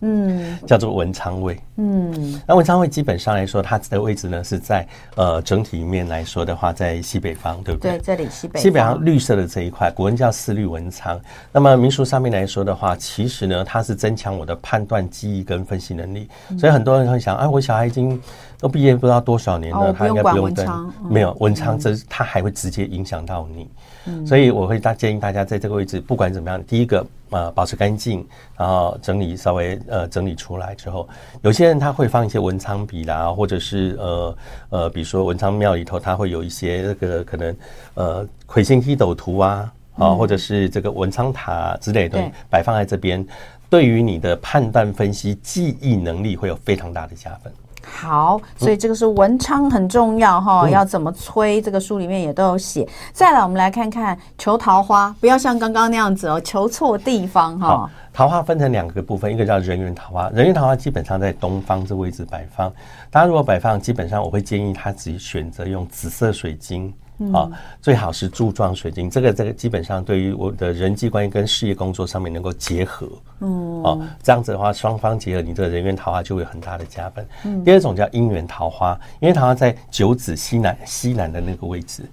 [0.00, 1.58] 嗯，叫做文昌位。
[1.76, 4.86] 嗯，那文昌位基本上来说，它的位置呢是在
[5.16, 7.92] 呃整体面来说的话，在西北方，对不对？
[7.92, 8.62] 对，这里西北方。
[8.62, 11.20] 西北方绿色的这一块，古人叫四绿文昌。
[11.52, 16.28] 那么民俗上面来说的话，其实呢，它是增强我的判断、记忆跟分析能力。
[16.50, 18.20] 嗯、所以很多人会想，哎，我小孩已经
[18.60, 20.66] 都毕业不知道多少年了，哦、他应该不用跟。
[20.66, 23.68] 嗯、没有文昌，这他还会直接影响到你。
[24.06, 27.04] 嗯、所以我会大建议大家在这个位置，不管怎么样，第一个。
[27.30, 31.06] 呃，保持干净，然后整理稍微呃整理出来之后，
[31.42, 34.38] 有些人他会放一些文昌笔啦，或者是呃
[34.70, 37.54] 呃，比如说文昌庙里头，他会有一些那个可能
[37.96, 43.22] 呃魁星踢斗图啊，啊，或者是这个文昌塔之类的摆放在这边，
[43.68, 47.52] 对于你的判断、分析、记忆能力会有非常大的加分。
[47.90, 51.60] 好，所以这个是文昌很重要哈，嗯、要怎么催？
[51.60, 52.86] 这个书里面也都有写。
[53.12, 57.90] 再来，我们来看看求桃花，不要像刚刚那样子哦，求错地方哈。
[58.12, 62.70] 桃花分成两个部分，一个叫人缘桃花，人缘桃花基本上在东方这位置摆放。
[63.10, 66.92] 大家如果摆放，基本上我会建议他自己选择用紫色水晶。
[67.32, 67.50] 啊，
[67.82, 73.08] 最好是柱状水晶，这个这个基本上对于我的人际关系跟事业工作上面能够结合，
[73.40, 77.26] 嗯，哦，这样子的话双方结合，你这个人缘桃花就会有很大的加分。
[77.44, 82.04] 嗯，第二种叫姻缘桃花，姻缘桃花在九紫西南西南的那个位置。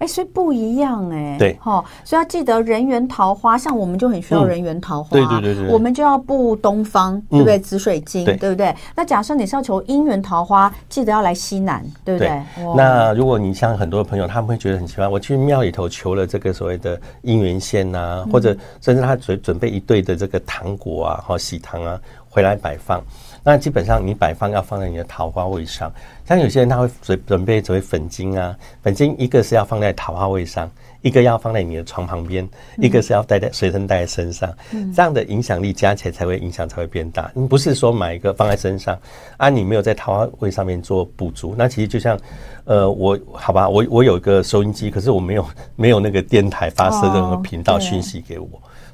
[0.00, 7.58] 哎，所以不一样哎，对，好，所以要记得人缘桃花，像我们就很需要人缘桃花，对对对对，我们就要布东方，对不对？
[7.58, 8.50] 紫水晶，对。
[8.50, 8.74] 不对？
[8.96, 12.42] 那假设你是要求姻缘桃花，记得要来西南，对不对？
[12.76, 23.02] 那如果你像很多朋友，他们会觉得很奇怪，我去庙里头求了这个所谓的姻缘线呐，或者甚至他准准备一对的这个糖果啊，好喜糖啊，回来摆放。
[23.42, 25.90] 那基本上你摆放要放在你的桃花位上，
[26.26, 30.70] 像有些人他会准准备准备粉晶啊，粉晶一个是要放在桃花位上，
[31.00, 34.54] 一个要放在你的床旁边，一个是要带在随身带在身上，
[34.94, 37.32] 这样的影响力加起来才会影响才会变大。
[37.34, 38.94] 你不是说买一个放在身上
[39.38, 42.20] 啊，你没有在桃花位上面做补足，那其实就像
[42.64, 48.46] 呃我好吧，我我有一个收音机，可是我没有没有那个电台发射任何频道讯息给我。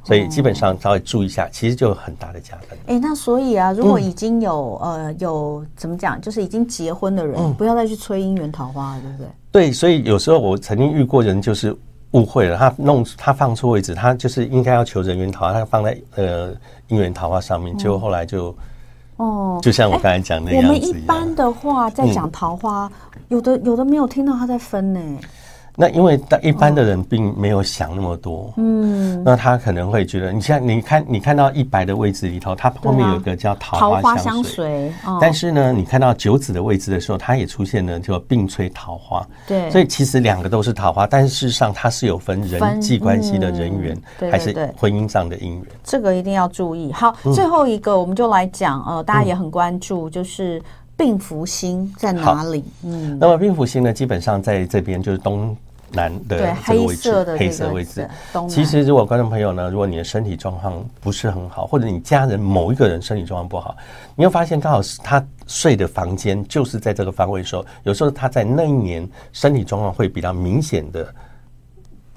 [0.06, 2.78] 所以基本上稍微注意一下，其实就有很大的加分。
[2.86, 9.26] 哎，那所以啊，如果已经有呃有怎么讲，就是已经结婚的人，不要再去催姻缘桃花了，对不对？
[9.50, 11.76] 对，所以有时候我曾经遇过人就是
[12.12, 16.54] 误会了，他弄他放错位置，他就是应该要求人缘桃花，他放在呃
[16.88, 18.56] 姻缘桃花上面，结果后来就
[19.16, 20.68] 哦，就像我刚才讲那样子。
[20.68, 22.88] 我们一般的话在讲桃花，
[23.26, 25.00] 有的有的没有听到他在分呢。
[25.78, 43.94] 那因为一般的人并没有想那么多，嗯，那他可能会觉得，你像你看，你看到一白的位置里头，它后面有一个叫桃花相随，但是呢，你看到九子的位置的时候，它也出现了就并催桃花，对，所以其实两个都是桃花，但是事实上它是有分人际关系的人缘，
[44.30, 46.90] 还是婚姻上的姻缘，这个一定要注意。
[46.90, 50.62] 好，最后一个我们就来讲，呃，大家也很关注，就是
[50.96, 52.64] 病福星在哪里？
[52.82, 55.54] 嗯，那么病福星呢，基本上在这边就是东。
[55.92, 58.08] 南的这个位置，黑色位置。
[58.48, 63.76] 其实，如果观众朋友呢，如果你的身体状况不是很好，或者你家人某一个人身体状况不好，
[64.14, 71.06] 你会发现刚好是他睡的房间就是在这个方位的时候，有时候他在那一年身体状况会比较明显的。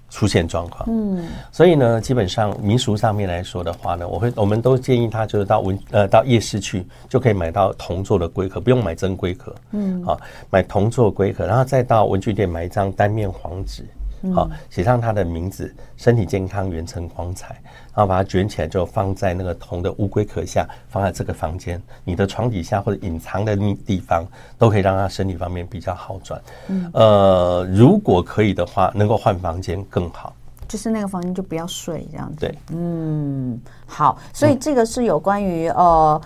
[0.09, 10.17] 出现状况，嗯，所以呢，基本上民俗上面来说的话呢，我会我们都建议他就是到文呃到夜市去就可以买到铜做的龟壳，不用买真龟壳，嗯，啊，
[10.49, 13.85] 买铜做龟壳，然后再到文具店买一张单面黄纸。
[14.33, 17.55] 好，写上他的名字，身体健康，元辰光彩，
[17.93, 23.55] 然后把它卷起来，就放在那个铜的乌龟壳下，放在这个房间，你的床底下或者隐藏的
[23.85, 24.25] 地方，
[24.57, 26.41] 都可以让他身体方面比较好转。
[26.67, 30.33] 嗯呃，如果可以的话，能够换房间更好。
[30.67, 32.41] 就是那个房间就不要睡这样子。
[32.41, 36.21] 对，嗯，好，所以这个是有关于呃。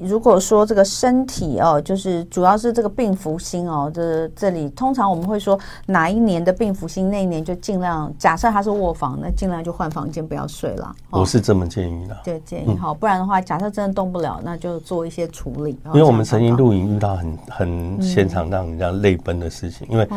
[0.00, 10.94] 如果说这个身体哦，就是主要是这个病福星哦，这这里通常我们会说哪一年的病福星，那一年就尽量假设他是卧房，那尽量就换房间，不要睡了。
[11.10, 15.78] 我是这么建议的，对，建议好，不然的话，假设真的动不了，那就做一些处理。
[15.86, 20.08] 因为我们曾经录影遇到很很现场让人家泪奔的事情，因为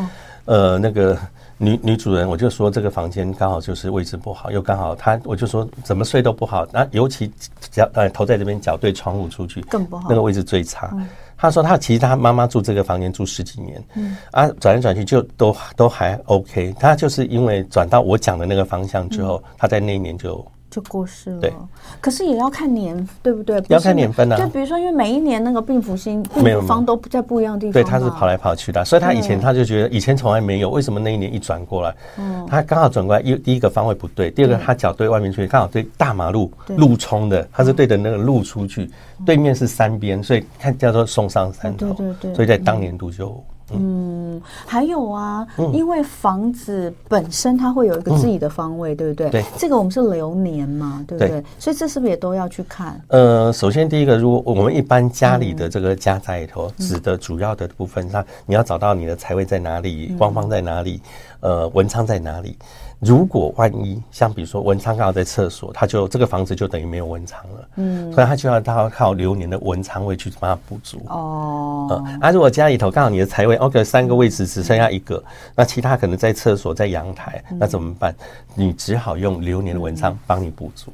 [0.46, 1.18] 呃那个。
[1.62, 6.66] 女女主人，我就说这个房间刚好就是位置不好，又刚好她，我就说怎么睡都不好。
[6.74, 7.32] 那尤其
[7.70, 10.92] 脚呃头在这边，脚对窗户出去更不好，那个位置最差。
[11.38, 16.74] 她说她其实她妈妈住这个房间住十几年，嗯啊转来转去就都都还 OK。
[16.80, 20.44] 她就是因为转到我讲的那个方向之后，她在那一年就。
[20.72, 21.54] 就过世了，对，
[22.00, 23.62] 可是也要看年，对不对？
[23.68, 24.38] 要看年份啊。
[24.38, 38.90] 就比如说，因为每一年那个病福星、病方都在不一样的地方，对，他是跑来跑去的，所以他以前他就觉得以前从来没有，为什么那一年一转过来，嗯，他刚好转过来，一第一个方位不对，第二个他脚对外面去，刚好对大马路路冲的，他是对着那个路出去，
[39.26, 43.44] 对面是山边，所以他叫做送上山头，对对对，所以在当年度就。
[43.74, 49.30] 嗯，还有啊，因为房子本身它会有一个自己的方位，对不对？
[49.30, 51.44] 对，这个我们是流年嘛，对不对？
[51.60, 53.00] 所以这是不是也都要去看？
[53.08, 61.02] 呃，首先第一个，如果我们一般家里的这个家宅里头，指的主要的部分，那你要找到你的财位在哪里，官方在哪里，
[61.40, 62.58] 呃，文昌在哪里。
[63.02, 71.88] 如果万一像比如说文昌刚好在厕所，他就这个房子就等于没有文昌了，嗯，所以他就要他靠流年的文昌位去帮他补足哦。
[71.90, 75.22] 嗯，啊，如果家里头刚好你的财位，OK，三个位置只剩下一个，
[75.56, 78.16] 那其他可能在厕所、在阳台，那怎么办？
[78.54, 80.94] 你只好用流年的文昌帮你补足。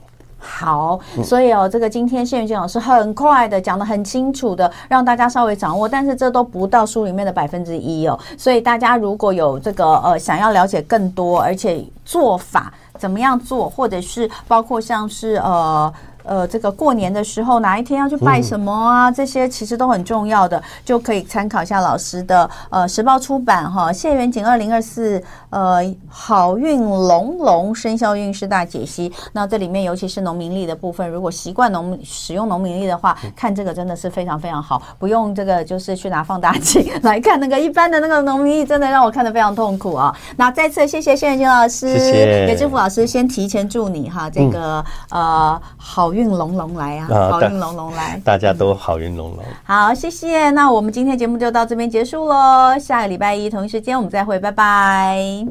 [0.49, 8.17] 好，所以哦，这个今天谢云健老师很快的讲的很清楚的，让大家稍微掌握，但是这都不到书里面的百分之一哦。
[8.37, 15.93] 所以大家如果有这个呃想要了解更多，而且做法怎么样做，或者是包括像是呃。
[16.28, 19.09] 呃，这个过年的时候哪一天要去拜什么啊？
[19.09, 29.09] 嗯、这些其实都很重要的，就可以参考一下老师的呃时报出版哈谢元景二零二四呃好运龙龙生肖运势大解析。
[29.32, 40.13] 那这里面尤其是农民历的部分，如果习惯农使用农民历的话，看这个真的是非常非常好，不用这个就是去拿放大镜来看那个一般的那个农民历，真的让我看得非常痛苦啊。
[40.36, 41.88] 那再次谢谢谢元景老师。
[41.88, 46.11] 也祝福老师先提前祝你哈这个、嗯、呃好。
[46.16, 47.07] 运龙龙来啊！
[47.32, 49.43] 好运隆隆来， 大家都好运隆隆。
[49.65, 50.49] 好，谢谢。
[50.51, 52.80] 那我们今天节目就到这边结束喽。
[52.80, 55.45] 下个礼拜一同一时间我们再会，拜拜。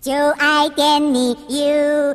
[0.00, 2.14] 就爱点你 UFO。